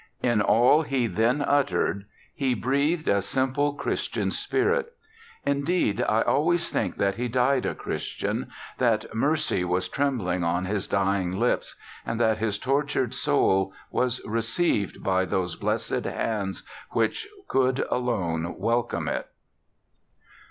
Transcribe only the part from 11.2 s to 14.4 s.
lips, and that his tortured soul was